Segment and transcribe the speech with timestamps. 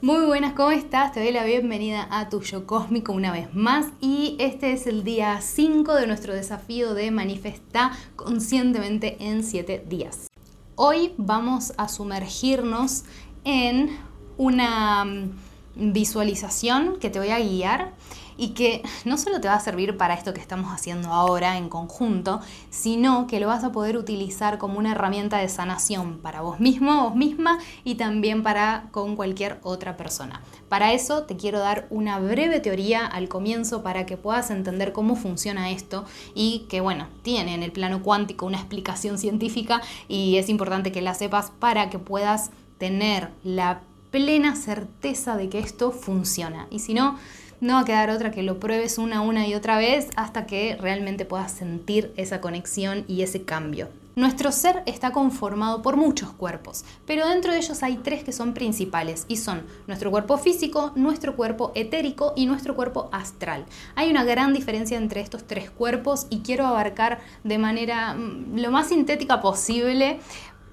[0.00, 1.10] Muy buenas, ¿cómo estás?
[1.10, 5.02] Te doy la bienvenida a tu yo cósmico una vez más y este es el
[5.02, 10.28] día 5 de nuestro desafío de manifestar conscientemente en 7 días.
[10.76, 13.06] Hoy vamos a sumergirnos
[13.42, 13.98] en
[14.36, 15.32] una mm,
[15.74, 17.92] visualización que te voy a guiar
[18.38, 21.68] y que no solo te va a servir para esto que estamos haciendo ahora en
[21.68, 26.60] conjunto, sino que lo vas a poder utilizar como una herramienta de sanación para vos
[26.60, 30.40] mismo, vos misma y también para con cualquier otra persona.
[30.68, 35.16] Para eso te quiero dar una breve teoría al comienzo para que puedas entender cómo
[35.16, 40.48] funciona esto y que bueno, tiene en el plano cuántico una explicación científica y es
[40.48, 46.66] importante que la sepas para que puedas tener la plena certeza de que esto funciona.
[46.70, 47.18] Y si no,
[47.60, 50.76] no va a quedar otra que lo pruebes una, una y otra vez hasta que
[50.80, 53.88] realmente puedas sentir esa conexión y ese cambio.
[54.18, 58.52] Nuestro ser está conformado por muchos cuerpos, pero dentro de ellos hay tres que son
[58.52, 63.64] principales y son nuestro cuerpo físico, nuestro cuerpo etérico y nuestro cuerpo astral.
[63.94, 68.72] Hay una gran diferencia entre estos tres cuerpos y quiero abarcar de manera mm, lo
[68.72, 70.18] más sintética posible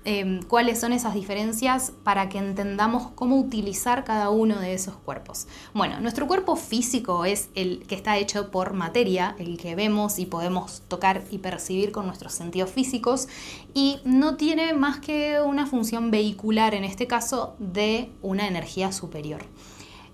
[0.08, 5.48] Em, cuáles son esas diferencias para que entendamos cómo utilizar cada uno de esos cuerpos.
[5.74, 10.28] Bueno, nuestro cuerpo físico es el que está hecho por materia, el que vemos y
[10.28, 13.28] podemos tocar y percibir con nuestros sentidos físicos
[13.74, 19.42] y no tiene más que una función vehicular, en este caso, de una energía superior.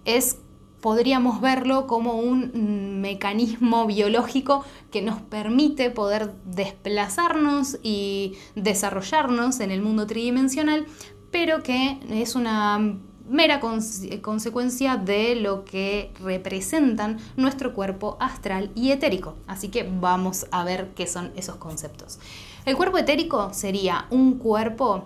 [0.06, 0.38] Es
[0.82, 9.82] podríamos verlo como un mecanismo biológico que nos permite poder desplazarnos y desarrollarnos en el
[9.82, 10.86] mundo tridimensional,
[11.30, 12.98] pero que es una
[13.30, 19.36] mera consecuencia de lo que representan nuestro cuerpo astral y etérico.
[19.48, 22.20] Así que vamos a ver qué son esos conceptos.
[22.66, 25.06] El cuerpo etérico sería un cuerpo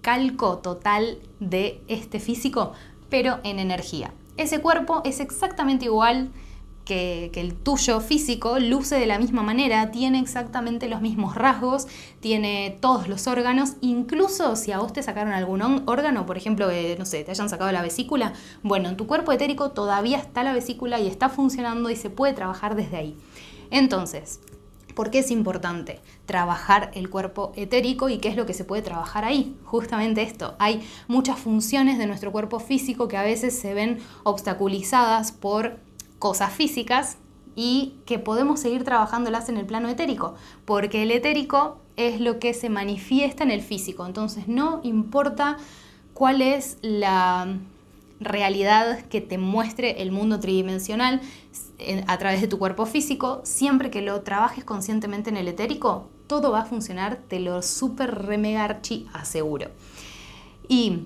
[0.00, 2.72] calco total de este físico,
[3.10, 6.30] pero en energía ese cuerpo es exactamente igual
[6.86, 11.86] que, el tuyo físico, luce de la misma manera, tiene exactamente los mismos rasgos,
[12.20, 17.04] tiene todos los órganos, incluso si a vos te sacaron algún órgano, por ejemplo, no
[17.04, 18.32] sé, te hayan sacado la vesícula,
[18.62, 22.32] bueno, en tu cuerpo etérico todavía está la vesícula y está funcionando y se puede
[22.32, 23.16] trabajar desde ahí.
[23.70, 24.40] Entonces,
[24.96, 28.80] ¿Por qué es importante trabajar el cuerpo etérico y qué es lo que se puede
[28.80, 29.54] trabajar ahí?
[29.62, 30.54] Justamente esto.
[30.58, 35.76] Hay muchas funciones de nuestro cuerpo físico que a veces se ven obstaculizadas por
[36.18, 37.18] cosas físicas
[37.54, 40.34] y que podemos seguir trabajándolas en el plano etérico,
[40.64, 44.06] porque el etérico es lo que se manifiesta en el físico.
[44.06, 45.58] Entonces no importa
[46.14, 47.58] cuál es la
[48.20, 51.20] realidad que te muestre el mundo tridimensional
[52.06, 56.50] a través de tu cuerpo físico, siempre que lo trabajes conscientemente en el etérico, todo
[56.50, 59.70] va a funcionar, te lo super remegarchi aseguro.
[60.68, 61.04] Y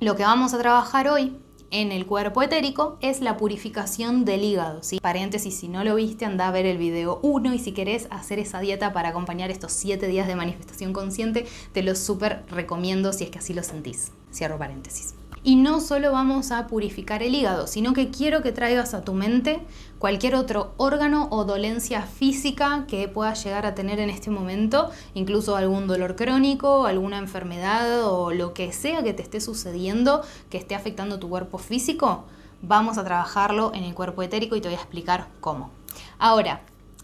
[0.00, 1.36] lo que vamos a trabajar hoy
[1.70, 4.82] en el cuerpo etérico es la purificación del hígado.
[4.82, 5.00] ¿sí?
[5.00, 8.38] Paréntesis, si no lo viste, anda a ver el video 1 y si querés hacer
[8.38, 13.24] esa dieta para acompañar estos 7 días de manifestación consciente, te lo súper recomiendo si
[13.24, 14.12] es que así lo sentís.
[14.32, 15.14] Cierro paréntesis.
[15.48, 19.14] Y no solo vamos a purificar el hígado, sino que quiero que traigas a tu
[19.14, 19.62] mente
[19.98, 25.56] cualquier otro órgano o dolencia física que puedas llegar a tener en este momento, incluso
[25.56, 30.20] algún dolor crónico, alguna enfermedad o lo que sea que te esté sucediendo
[30.50, 32.24] que esté afectando tu cuerpo físico.
[32.60, 35.70] Vamos a trabajarlo en el cuerpo etérico y te voy a explicar cómo.
[36.18, 36.60] Ahora,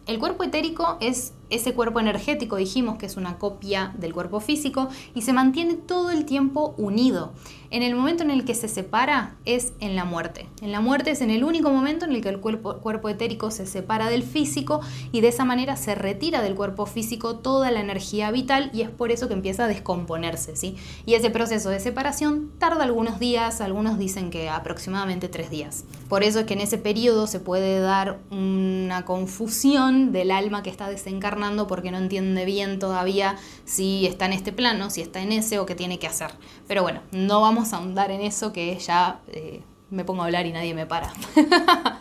[0.07, 4.89] el cuerpo etérico es ese cuerpo energético, dijimos que es una copia del cuerpo físico
[5.15, 7.33] y se mantiene todo el tiempo unido.
[7.75, 10.47] En el momento en el que se separa es en la muerte.
[10.63, 13.51] En la muerte es en el único momento en el que el cuerpo, cuerpo etérico
[13.51, 14.81] se separa del físico
[15.11, 18.91] y de esa manera se retira del cuerpo físico toda la energía vital y es
[18.91, 20.55] por eso que empieza a descomponerse.
[20.55, 20.77] ¿sí?
[21.05, 25.83] Y ese proceso de separación tarda algunos días, algunos dicen que aproximadamente tres días.
[26.09, 30.71] Por eso es que en ese periodo se puede dar una confusión del alma que
[30.71, 33.35] está desencarnada porque no entiende bien todavía
[33.65, 36.31] si está en este plano, si está en ese o qué tiene que hacer.
[36.69, 40.47] Pero bueno, no vamos a ahondar en eso que ya eh, me pongo a hablar
[40.47, 41.13] y nadie me para.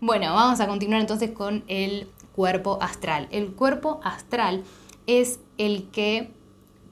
[0.00, 3.28] bueno, vamos a continuar entonces con el cuerpo astral.
[3.30, 4.64] El cuerpo astral
[5.06, 6.32] es el que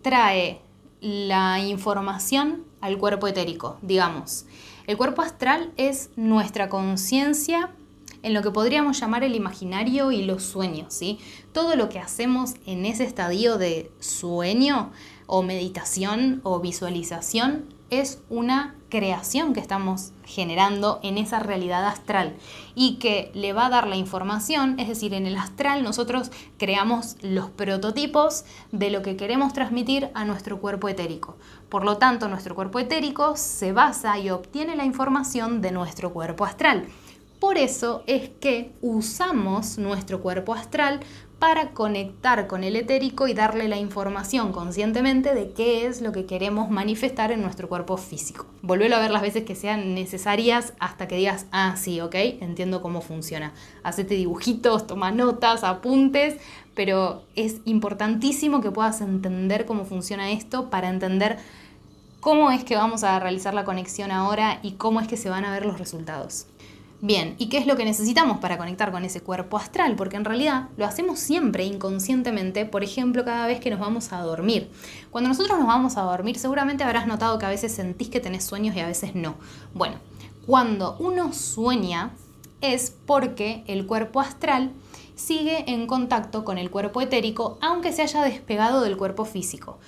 [0.03, 0.61] trae
[1.01, 4.47] la información al cuerpo etérico, digamos.
[4.87, 7.71] El cuerpo astral es nuestra conciencia
[8.23, 11.19] en lo que podríamos llamar el imaginario y los sueños, ¿sí?
[11.53, 14.91] Todo lo que hacemos en ese estadio de sueño
[15.27, 22.35] o meditación o visualización es una creación que estamos generando en esa realidad astral
[22.75, 27.17] y que le va a dar la información, es decir, en el astral nosotros creamos
[27.23, 31.37] los prototipos de lo que queremos transmitir a nuestro cuerpo etérico.
[31.69, 36.45] Por lo tanto, nuestro cuerpo etérico se basa y obtiene la información de nuestro cuerpo
[36.45, 36.87] astral.
[37.41, 41.01] Por eso es que usamos nuestro cuerpo astral
[41.39, 46.27] para conectar con el etérico y darle la información conscientemente de qué es lo que
[46.27, 48.47] queremos manifestar en nuestro cuerpo físico.
[48.63, 52.83] Volvelo a ver las veces que sean necesarias hasta que digas, ah, sí, ok, entiendo
[52.83, 53.53] cómo funciona.
[53.85, 56.39] Hacete dibujitos, toma notas, apuntes,
[56.75, 61.39] pero es importantísimo que puedas entender cómo funciona esto para entender
[62.21, 65.45] cómo es que vamos a realizar la conexión ahora y cómo es que se van
[65.45, 66.47] a ver los resultados.
[67.01, 69.95] Bien, ¿y qué es lo que necesitamos para conectar con ese cuerpo astral?
[69.95, 74.21] Porque en realidad lo hacemos siempre inconscientemente, por ejemplo, cada vez que nos vamos a
[74.23, 74.69] dormir.
[75.13, 78.43] Cuando nosotros nos vamos a dormir, seguramente habrás notado que a veces sentís que tenés
[78.43, 79.37] sueños y a veces no.
[79.75, 79.99] Bueno,
[80.45, 82.15] cuando uno sueña
[82.61, 84.73] es porque el cuerpo astral
[85.15, 89.79] sigue en contacto con el cuerpo etérico, aunque se haya despegado del cuerpo físico.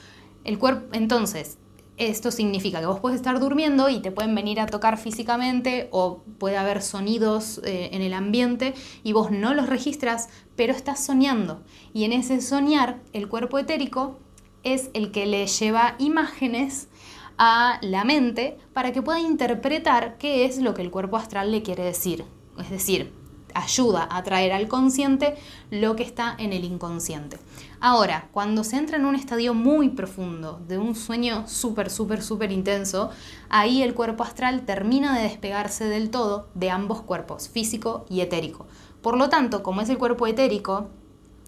[0.44, 1.58] El cuerpo, entonces,
[2.00, 6.22] esto significa que vos puedes estar durmiendo y te pueden venir a tocar físicamente o
[6.38, 8.74] puede haber sonidos eh, en el ambiente
[9.04, 11.62] y vos no los registras, pero estás soñando.
[11.92, 14.18] Y en ese soñar, el cuerpo etérico
[14.62, 16.88] es el que le lleva imágenes
[17.36, 21.62] a la mente para que pueda interpretar qué es lo que el cuerpo astral le
[21.62, 22.24] quiere decir.
[22.58, 23.12] Es decir,
[23.54, 25.34] ayuda a traer al consciente
[25.70, 27.38] lo que está en el inconsciente.
[27.82, 32.52] Ahora, cuando se entra en un estadio muy profundo, de un sueño súper, súper, súper
[32.52, 33.08] intenso,
[33.48, 38.66] ahí el cuerpo astral termina de despegarse del todo de ambos cuerpos, físico y etérico.
[39.00, 40.90] Por lo tanto, como es el cuerpo etérico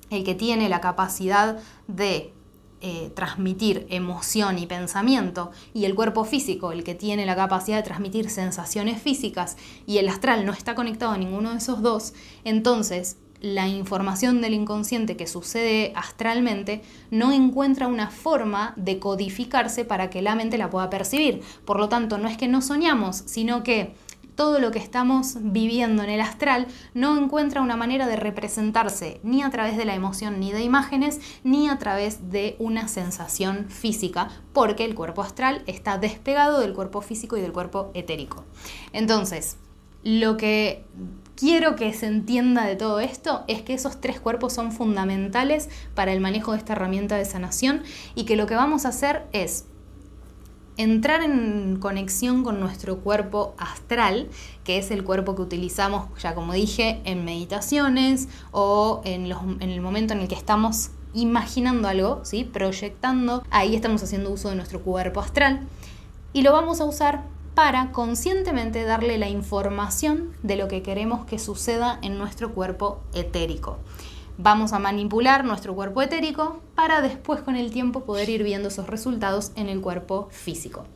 [0.08, 2.32] el que tiene la capacidad de
[2.81, 7.82] eh, transmitir emoción y pensamiento y el cuerpo físico, el que tiene la capacidad de
[7.82, 9.56] transmitir sensaciones físicas
[9.87, 12.14] y el astral no está conectado a ninguno de esos dos,
[12.44, 16.80] entonces la información del inconsciente que sucede astralmente
[17.10, 21.42] no encuentra una forma de codificarse para que la mente la pueda percibir.
[21.64, 23.94] Por lo tanto, no es que no soñamos, sino que
[24.36, 29.42] todo lo que estamos viviendo en el astral no encuentra una manera de representarse ni
[29.42, 34.30] a través de la emoción ni de imágenes, ni a través de una sensación física,
[34.52, 38.44] porque el cuerpo astral está despegado del cuerpo físico y del cuerpo etérico.
[38.92, 39.56] Entonces,
[40.04, 40.84] lo que
[41.37, 46.12] quiero que se entienda de todo esto es que esos tres cuerpos son fundamentales para
[46.12, 47.82] el manejo de esta herramienta de sanación
[48.14, 49.67] y que lo que vamos a hacer es
[50.76, 54.29] entrar en conexión con nuestro cuerpo astral,
[54.64, 60.14] que es el cuerpo que utilizamos, ya como dije, en meditaciones o en, el momento
[60.14, 62.44] en el que estamos imaginando algo, ¿sí?
[62.44, 65.61] proyectando, ahí estamos haciendo uso de nuestro cuerpo astral
[66.32, 71.38] y lo vamos a usar para conscientemente darle la información de lo que queremos que
[71.38, 73.78] suceda en nuestro cuerpo etérico.
[74.38, 78.87] Vamos a manipular nuestro cuerpo etérico para después con el tiempo poder ir viendo esos
[78.87, 80.87] resultados en el cuerpo físico.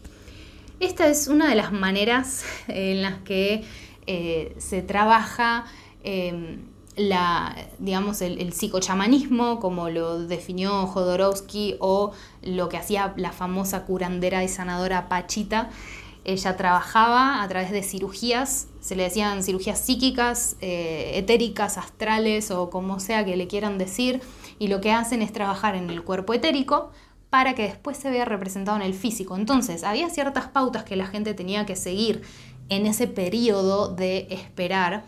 [0.80, 3.64] Esta es una de las maneras en las que
[4.06, 5.66] eh, se trabaja
[6.02, 6.62] em,
[6.96, 13.84] la, digamos, el, el, psicochamanismo, como lo definió Jodorowsky, o lo que hacía la famosa
[13.84, 15.70] curandera y sanadora Pachita,
[16.26, 22.68] ella trabajaba a través de cirugías, se le decían cirugías psíquicas, eh, etéricas, astrales o
[22.68, 24.20] como sea que le quieran decir,
[24.58, 26.90] y lo que hacen es trabajar en el cuerpo etérico
[27.30, 29.36] para que después se vea representado en el físico.
[29.36, 32.22] Entonces, había ciertas pautas que la gente tenía que seguir
[32.68, 35.04] en ese periodo de esperar,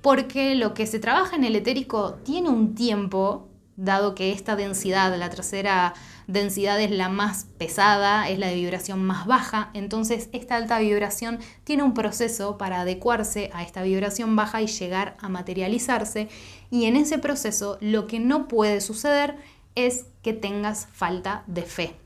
[0.00, 3.46] porque lo que se trabaja en el etérico tiene un tiempo,
[3.80, 5.94] dado que esta densidad, la tercera
[6.26, 11.38] densidad es la más pesada, es la de vibración más baja, entonces esta alta vibración
[11.64, 16.28] tiene un proceso para adecuarse a esta vibración baja y llegar a materializarse
[16.70, 19.36] y en ese proceso lo que no puede suceder
[19.74, 21.96] es que tengas falta de fe.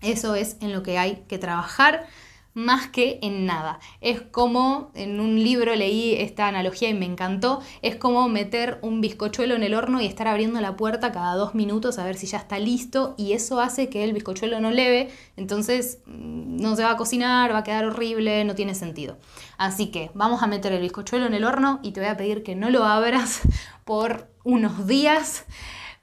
[0.00, 2.06] Eso es en lo que hay que trabajar
[2.54, 3.80] más que en nada.
[4.00, 9.00] Es como, en un libro leí esta analogía y me encantó, es como meter un
[9.00, 12.26] bizcochuelo en el horno y estar abriendo la puerta cada dos minutos a ver si
[12.26, 16.84] ya está listo y eso hace que el bizcochuelo no leve, entonces mm, no se
[16.84, 19.18] va a cocinar, va a quedar horrible, no tiene sentido.
[19.58, 22.42] Así que vamos a meter el bizcochuelo en el horno y te voy a pedir
[22.42, 23.40] que no lo abras
[23.84, 25.44] por unos días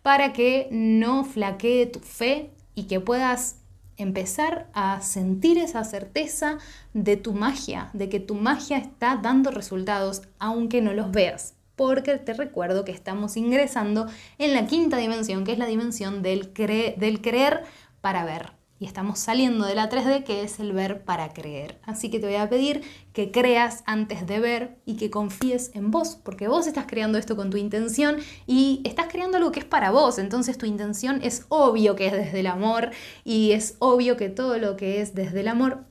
[0.02, 3.61] para que no flaquee tu fe y que puedas
[4.02, 6.58] empezar a sentir esa certeza
[6.94, 11.56] de tu magia, de que tu magia está dando resultados aunque no los veas.
[11.76, 16.52] Porque te recuerdo que estamos ingresando en la quinta dimensión, que es la dimensión del,
[16.52, 17.64] creer
[18.02, 21.80] para ver y estamos saliendo de la 3D que es el ver para creer.
[21.84, 22.82] Así que te voy a pedir
[23.14, 27.36] que creas antes de ver y que confíes en vos, porque vos estás creando esto
[27.36, 31.46] con tu intención y estás creando algo que es para vos, entonces tu intención es
[31.50, 32.90] obvio que es desde el amor
[33.24, 35.86] y es obvio que todo lo que es desde el amor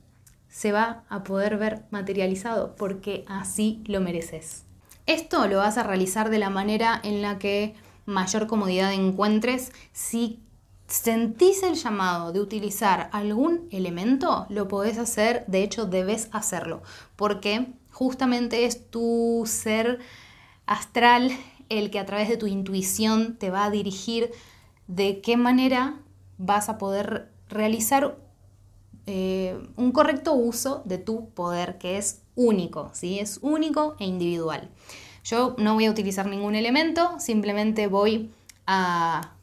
[0.49, 4.65] se va a poder ver materializado porque así lo mereces.
[5.07, 10.41] Esto lo vas a realizar de la manera en la que mayor comodidad encuentres si
[10.91, 16.83] sentís el llamado de utilizar algún elemento, lo podés hacer, de hecho debes hacerlo,
[17.17, 20.01] porque justamente es tu ser
[20.67, 21.31] astral
[21.69, 24.33] el que a través de tu intuición te va a dirigir
[24.89, 26.01] de qué manera
[26.39, 28.17] vas a poder realizar
[29.07, 33.21] eh, un correcto uso de tu poder, que es único, ¿sí?
[33.21, 34.69] es único e individual.
[35.23, 38.31] Yo no voy a utilizar ningún elemento, simplemente voy
[38.67, 39.35] a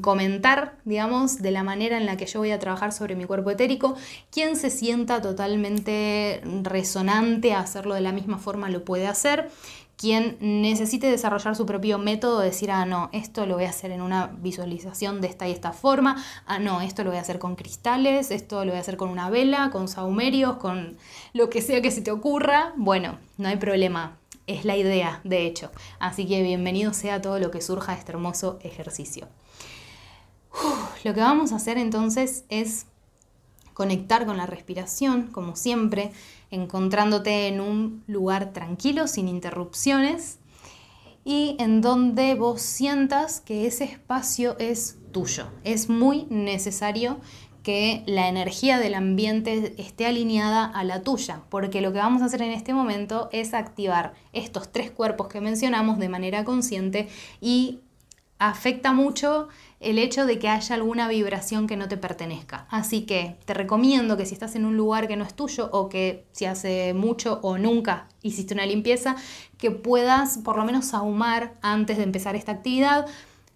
[0.00, 3.50] comentar, digamos, de la manera en la que yo voy a trabajar sobre mi cuerpo
[3.50, 3.96] etérico.
[4.30, 9.50] Quien se sienta totalmente resonante a hacerlo de la misma forma lo puede hacer.
[9.96, 14.02] Quien necesite desarrollar su propio método, decir, ah, no, esto lo voy a hacer en
[14.02, 17.54] una visualización de esta y esta forma, ah, no, esto lo voy a hacer con
[17.54, 20.96] cristales, esto lo voy a hacer con una vela, con saumerios, con
[21.32, 25.46] lo que sea que se te ocurra, bueno, no hay problema, es la idea, de
[25.46, 25.70] hecho.
[26.00, 29.28] Así que bienvenido sea todo lo que surja de este hermoso ejercicio
[31.04, 32.86] lo que vamos a hacer entonces es
[33.74, 36.12] conectar con la respiración, como siempre,
[36.50, 40.38] encontrándote en un lugar tranquilo, sin interrupciones,
[41.24, 45.48] y en donde vos sientas que ese espacio es tuyo.
[45.64, 47.18] Es muy necesario
[47.62, 52.26] que la energía del ambiente esté alineada a la tuya, porque lo que vamos a
[52.26, 57.08] hacer en este momento es activar estos tres cuerpos que mencionamos de manera consciente
[57.40, 57.80] y
[58.38, 59.48] afecta mucho
[59.80, 62.66] el hecho de que haya alguna vibración que no te pertenezca.
[62.70, 65.88] Así que te recomiendo que si estás en un lugar que no es tuyo o
[65.88, 69.16] que si hace mucho o nunca hiciste una limpieza,
[69.58, 73.06] que puedas por lo menos ahumar antes de empezar esta actividad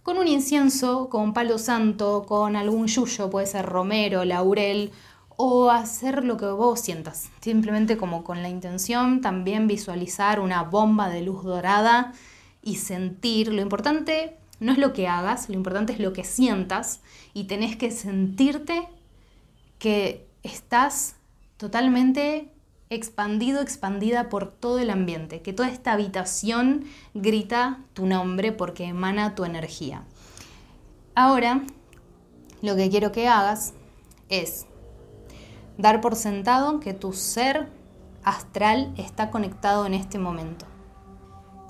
[0.02, 4.90] con un incienso, con palo santo, con algún yuyo, puede ser romero, laurel
[5.36, 11.08] o hacer lo que vos sientas, simplemente como con la intención también visualizar una bomba
[11.08, 12.12] de luz dorada
[12.62, 13.52] y sentir.
[13.52, 17.00] Lo importante no es lo que hagas, lo importante es lo que sientas
[17.34, 18.88] y tenés que sentirte
[19.78, 21.16] que estás
[21.56, 22.50] totalmente
[22.90, 26.84] expandido, expandida por todo el ambiente, que toda esta habitación
[27.14, 30.04] grita tu nombre porque emana tu energía.
[31.14, 31.62] Ahora,
[32.62, 33.74] lo que quiero que hagas
[34.28, 34.66] es
[35.76, 37.68] dar por sentado que tu ser
[38.24, 40.66] astral está conectado en este momento.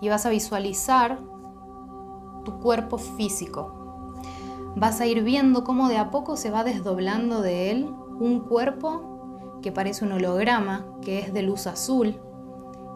[0.01, 1.19] Y vas a visualizar
[2.49, 4.15] tu cuerpo físico.
[4.75, 7.91] Vas a ir viendo cómo de a poco se va desdoblando de él
[8.21, 12.19] un cuerpo que parece un holograma, que es de luz azul.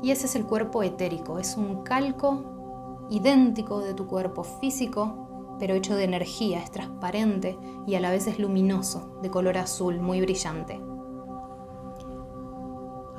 [0.02, 5.74] Y ese es el cuerpo etérico, es un calco idéntico de tu cuerpo físico, pero
[5.74, 10.22] hecho de energía, es transparente y a la vez es luminoso, de color azul, muy
[10.22, 10.80] brillante.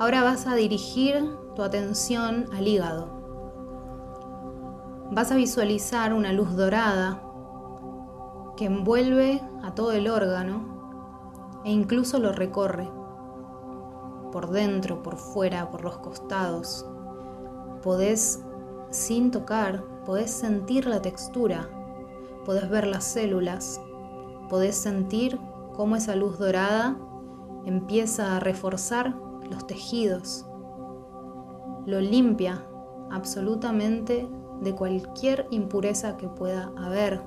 [0.00, 3.13] Ahora vas a dirigir tu atención al hígado
[5.10, 7.22] vas a visualizar una luz dorada
[8.56, 12.88] que envuelve a todo el órgano e incluso lo recorre
[14.32, 16.86] por dentro, por fuera, por los costados.
[17.82, 18.42] Podés,
[18.90, 21.68] sin tocar, podés sentir la textura,
[22.44, 23.80] podés ver las células,
[24.48, 25.38] podés sentir
[25.74, 26.96] cómo esa luz dorada
[27.64, 29.14] empieza a reforzar
[29.50, 30.46] los tejidos,
[31.86, 32.64] lo limpia
[33.10, 34.28] absolutamente
[34.60, 37.22] de cualquier impureza que pueda haber.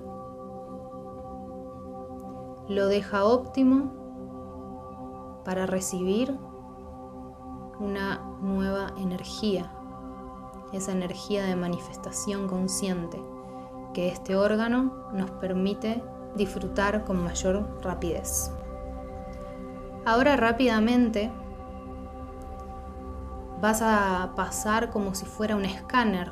[2.67, 3.91] Lo deja óptimo
[5.45, 6.37] para recibir
[7.79, 9.71] una nueva energía,
[10.73, 13.21] esa energía de manifestación consciente
[13.93, 16.03] que este órgano nos permite
[16.35, 18.51] disfrutar con mayor rapidez.
[20.05, 21.31] Ahora rápidamente
[23.61, 26.31] vas a pasar como si fuera un escáner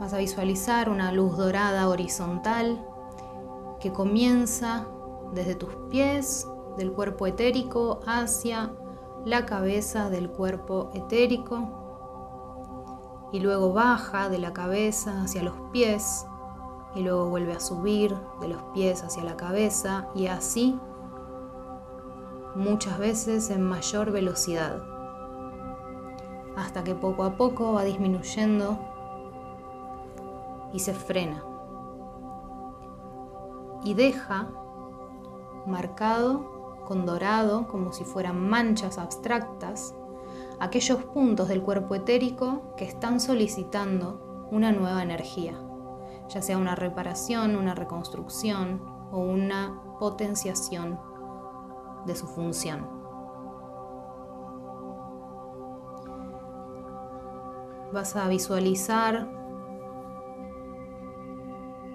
[0.00, 2.84] Vas a visualizar una luz dorada horizontal
[3.80, 4.86] que comienza
[5.32, 8.72] desde tus pies del cuerpo etérico hacia
[9.24, 11.82] la cabeza del cuerpo etérico.
[13.32, 16.26] Y luego baja de la cabeza hacia los pies
[16.94, 20.78] y luego vuelve a subir de los pies hacia la cabeza y así
[22.54, 24.80] muchas veces en mayor velocidad,
[26.56, 28.78] hasta que poco a poco va disminuyendo
[30.74, 31.42] y se frena.
[33.84, 34.50] Y deja
[35.66, 39.94] marcado con dorado, como si fueran manchas abstractas,
[40.60, 45.54] aquellos puntos del cuerpo etérico que están solicitando una nueva energía,
[46.28, 50.98] ya sea una reparación, una reconstrucción o una potenciación
[52.04, 52.86] de su función.
[57.92, 59.43] Vas a visualizar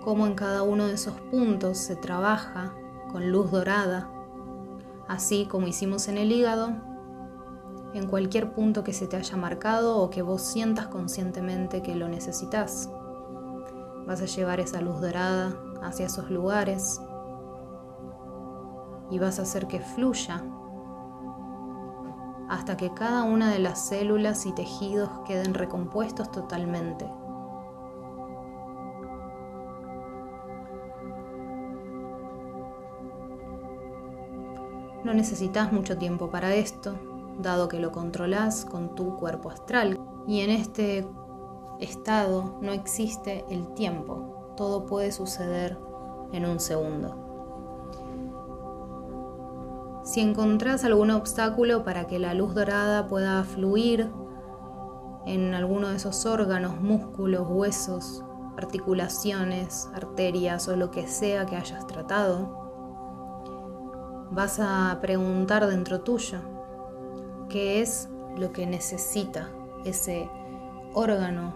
[0.04, 2.74] cómo en cada uno de esos puntos se trabaja
[3.12, 4.10] con luz dorada,
[5.08, 6.72] así como hicimos en el hígado,
[7.94, 12.08] en cualquier punto que se te haya marcado o que vos sientas conscientemente que lo
[12.08, 12.90] necesitas.
[14.06, 17.02] Vas a llevar esa luz dorada hacia esos lugares
[19.10, 20.44] y vas a hacer que fluya
[22.50, 27.08] hasta que cada una de las células y tejidos queden recompuestos totalmente.
[35.04, 36.96] No necesitas mucho tiempo para esto,
[37.40, 40.00] dado que lo controlas con tu cuerpo astral.
[40.28, 41.08] Y en este
[41.80, 45.78] estado no existe el tiempo, todo puede suceder
[46.34, 47.26] en un segundo.
[50.04, 54.10] Si encontrás algún obstáculo para que la luz dorada pueda fluir
[55.26, 58.24] en alguno de esos órganos, músculos, huesos,
[58.58, 62.69] articulaciones, arterias o lo que sea que hayas tratado,
[64.32, 66.40] vas a preguntar dentro tuyo
[67.50, 69.50] qué es lo que necesita
[69.86, 70.30] ese
[70.94, 71.54] órgano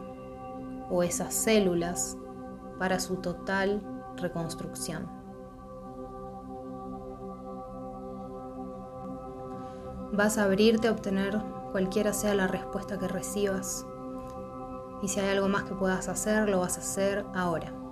[0.90, 2.18] o esas células
[2.80, 3.82] para su total
[4.18, 5.08] reconstrucción.
[10.12, 11.40] Vas a abrirte a obtener
[11.72, 13.86] cualquiera sea la respuesta que recibas.
[15.02, 17.83] Y si hay algo más que puedas hacer, lo vas a hacer ahora.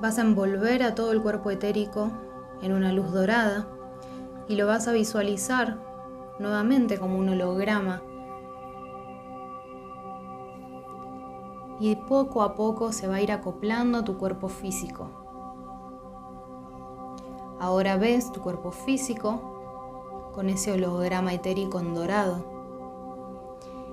[0.00, 2.10] Vas a envolver a todo el cuerpo etérico
[2.60, 3.66] en una luz dorada
[4.48, 5.78] y lo vas a visualizar
[6.38, 8.02] nuevamente como un holograma.
[11.80, 15.10] Y poco a poco se va a ir acoplando a tu cuerpo físico.
[17.58, 22.56] Ahora ves tu cuerpo físico con ese holograma etérico en dorado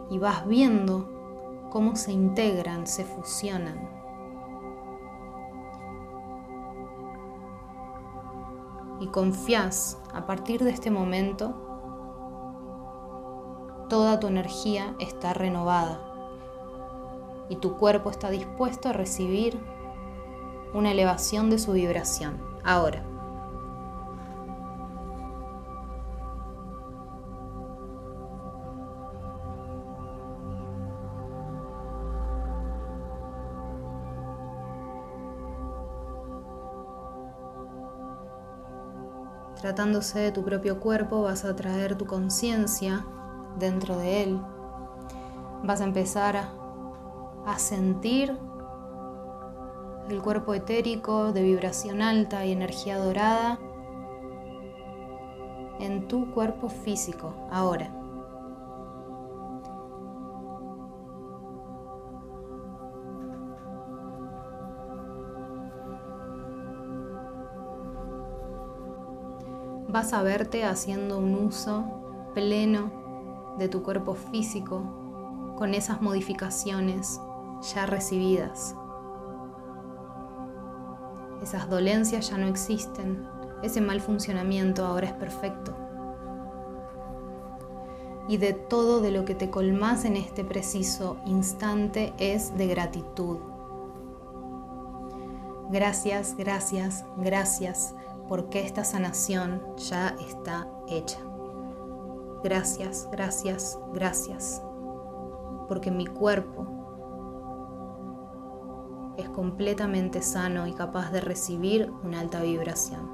[0.10, 1.10] y vas viendo
[1.72, 4.03] cómo se integran, se fusionan.
[9.04, 11.54] Y confías a partir de este momento,
[13.90, 16.00] toda tu energía está renovada
[17.50, 19.60] y tu cuerpo está dispuesto a recibir
[20.74, 22.42] una elevación de su vibración.
[22.64, 23.13] Ahora.
[39.74, 43.08] Tratándose de tu propio cuerpo, vas a traer tu conciencia
[43.58, 44.40] dentro de él.
[45.64, 48.38] Vas a empezar a, sentir
[50.12, 53.58] el cuerpo etérico de vibración alta y energía dorada
[55.80, 58.03] en tu cuerpo físico ahora.
[69.94, 71.84] Vas a verte haciendo un uso
[72.34, 74.82] pleno de tu cuerpo físico
[75.56, 77.22] con esas modificaciones
[77.76, 78.76] ya recibidas.
[81.44, 83.24] Esas dolencias ya no existen,
[83.62, 85.76] ese mal funcionamiento ahora es perfecto.
[88.28, 93.38] Y de todo de lo que te colmas en este preciso instante es de gratitud.
[95.70, 97.94] Gracias, gracias, gracias
[98.28, 101.20] porque esta sanación ya está hecha.
[102.44, 104.62] Gracias, gracias, gracias,
[105.68, 106.68] porque mi cuerpo
[109.18, 113.10] es completamente sano y capaz de recibir una alta vibración.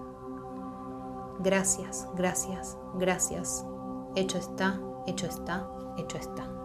[1.39, 3.65] Gracias, gracias, gracias.
[4.15, 6.59] Hecho está, hecho está, hecho está.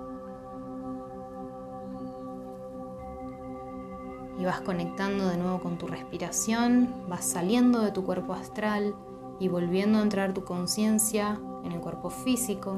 [4.38, 8.94] Y vas conectando de nuevo con tu respiración, vas saliendo de tu cuerpo astral
[9.38, 12.76] y volviendo a entrar tu conciencia en el cuerpo físico,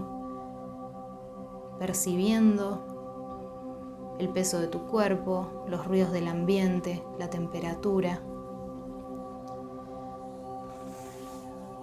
[1.78, 8.20] percibiendo el peso de tu cuerpo, los ruidos del ambiente, la temperatura.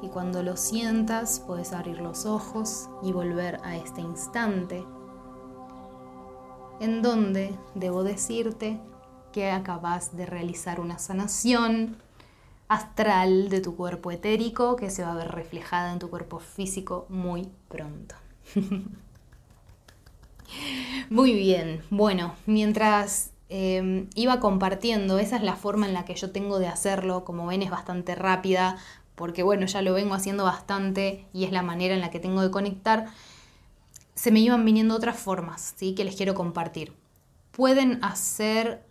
[0.01, 4.85] Y cuando lo sientas, puedes abrir los ojos y volver a este instante
[6.79, 8.79] en donde debo decirte
[9.33, 11.97] que acabas de realizar una sanación
[12.69, 17.05] astral de tu cuerpo etérico que se va a ver reflejada en tu cuerpo físico
[17.09, 18.15] muy pronto.
[21.09, 26.31] muy bien, bueno, mientras em, iba compartiendo, esa es la forma en la que yo
[26.31, 28.77] tengo de hacerlo, como ven es bastante rápida,
[29.15, 32.41] porque bueno, ya lo vengo haciendo bastante y es la manera en la que tengo
[32.41, 33.07] de conectar,
[34.15, 35.95] se me iban viniendo otras formas, ¿sí?
[35.95, 36.93] Que les quiero compartir.
[37.51, 38.85] Pueden hacer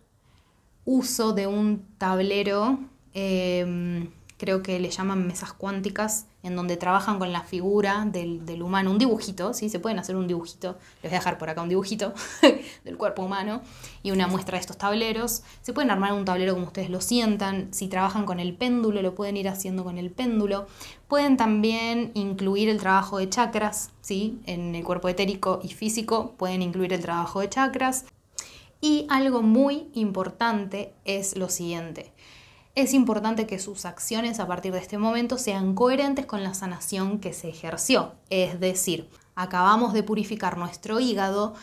[0.85, 2.79] uso de un tablero
[3.14, 4.09] em,
[4.42, 8.99] creo que le llaman mesas cuánticas, en donde trabajan con la figura del, humano, un
[8.99, 9.68] dibujito, ¿sí?
[9.68, 12.12] Se pueden hacer un dibujito, les voy a dejar por acá un dibujito
[12.85, 13.62] del cuerpo humano
[14.03, 15.45] y una muestra de estos tableros.
[15.61, 19.14] Se pueden armar un tablero como ustedes lo sientan, si trabajan con el péndulo, lo
[19.14, 20.66] pueden ir haciendo con el péndulo.
[21.07, 24.40] Pueden también incluir el trabajo de chakras, ¿sí?
[24.47, 28.07] En el cuerpo etérico y físico pueden incluir el trabajo de chakras.
[28.83, 32.12] Y algo muy importante es lo siguiente
[32.75, 37.18] es importante que sus acciones a partir de este momento sean coherentes con la sanación
[37.18, 38.14] que se ejerció.
[38.31, 41.55] Es decir, acabamos de purificar nuestro hígado,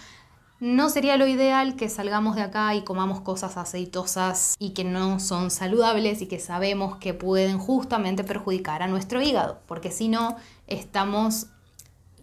[0.59, 5.19] no sería lo ideal que salgamos de acá y comamos cosas aceitosas y que no
[5.19, 10.35] son saludables y que sabemos que pueden justamente perjudicar a nuestro hígado, porque si no,
[10.67, 11.47] estamos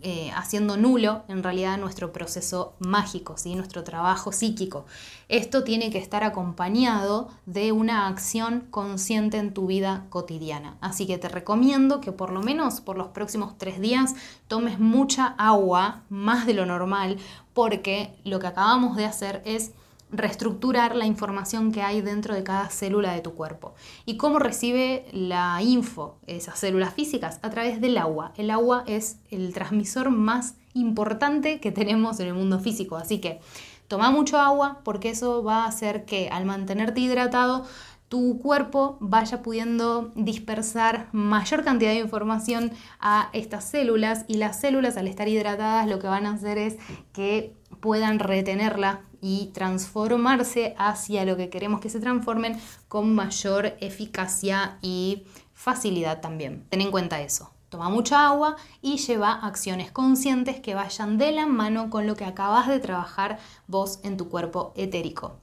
[0.08, 3.56] eh, haciendo nulo en realidad nuestro proceso mágico, ¿sí?
[3.56, 4.86] nuestro trabajo psíquico.
[5.28, 10.76] Esto tiene que estar acompañado de una acción consciente en tu vida cotidiana.
[10.80, 14.14] Así que te recomiendo que por lo menos por los próximos tres días
[14.46, 17.16] tomes mucha agua, más de lo normal,
[17.52, 19.72] porque lo que acabamos de hacer es
[20.10, 23.74] reestructurar la información que hay dentro de cada célula de tu cuerpo.
[24.04, 27.38] ¿Y cómo recibe la info esas células físicas?
[27.42, 28.32] A través del agua.
[28.36, 33.40] El agua es el transmisor más importante que tenemos en el mundo físico, así que
[33.88, 37.64] toma mucho agua porque eso va a hacer que al mantenerte hidratado
[38.08, 44.96] tu cuerpo vaya pudiendo dispersar mayor cantidad de información a estas células y las células
[44.96, 46.76] al estar hidratadas lo que van a hacer es
[47.12, 54.78] que puedan retenerla y transformarse hacia lo que queremos que se transformen con mayor eficacia
[54.82, 55.22] y
[55.54, 56.66] facilidad también.
[56.68, 57.52] Ten en cuenta eso.
[57.68, 62.24] Toma mucha agua y lleva acciones conscientes que vayan de la mano con lo que
[62.24, 65.36] acabas de trabajar vos en tu cuerpo etérico.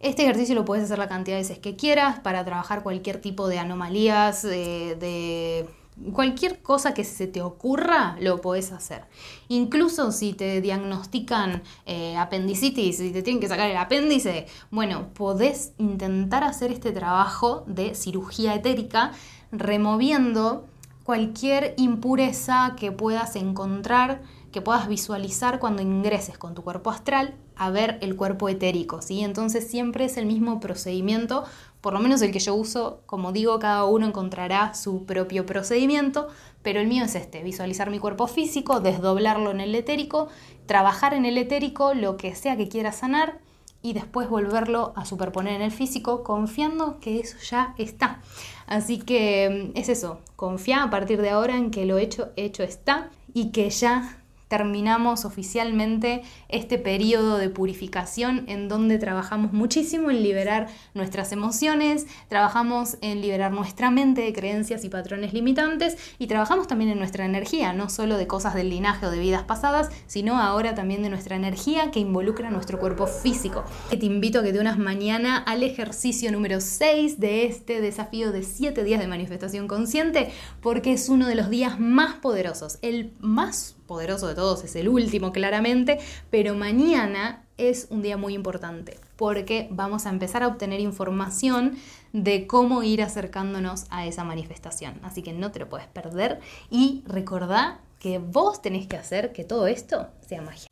[0.00, 3.48] Este ejercicio lo puedes hacer la cantidad de veces que quieras para trabajar cualquier tipo
[3.48, 5.68] de anomalías, de
[6.12, 9.04] cualquier cosa que se te ocurra, lo podés hacer.
[9.48, 15.72] Incluso si te diagnostican eh, apendicitis y te tienen que sacar el apéndice, bueno, podés
[15.78, 19.12] intentar hacer este trabajo de cirugía etérica
[19.52, 20.66] removiendo
[21.04, 27.70] cualquier impureza que puedas encontrar, que puedas visualizar cuando ingreses con tu cuerpo astral a
[27.70, 29.22] ver el cuerpo etérico, ¿sí?
[29.22, 31.44] Entonces siempre es el mismo procedimiento
[31.82, 36.28] por lo menos el que yo uso, como digo, cada uno encontrará su propio procedimiento,
[36.62, 40.28] pero el mío es este, visualizar mi cuerpo físico, desdoblarlo en el etérico,
[40.66, 43.40] trabajar en el etérico lo que sea que quiera sanar
[43.82, 48.20] y después volverlo a superponer en el físico confiando que eso ya está.
[48.68, 52.62] Así que mm, es eso, confía a partir de ahora en que lo hecho, hecho
[52.62, 54.21] está y que ya
[54.52, 62.98] terminamos oficialmente este periodo de purificación en donde trabajamos muchísimo en liberar nuestras emociones, trabajamos
[63.00, 67.72] en liberar nuestra mente de creencias y patrones limitantes y trabajamos también en nuestra energía,
[67.72, 71.34] no solo de cosas del linaje o de vidas pasadas, sino ahora también de nuestra
[71.34, 73.64] energía que involucra nuestro cuerpo físico.
[73.88, 78.42] Te invito a que te unas mañana al ejercicio número 6 de este desafío de
[78.42, 83.76] 7 días de manifestación consciente porque es uno de los días más poderosos, el más
[83.92, 85.98] poderoso de todos es el último claramente,
[86.30, 91.76] pero mañana es un día muy importante porque vamos a empezar a obtener información
[92.14, 94.98] de cómo ir acercándonos a esa manifestación.
[95.02, 99.44] Así que no te lo puedes perder y recordá que vos tenés que hacer que
[99.44, 100.71] todo esto sea magia.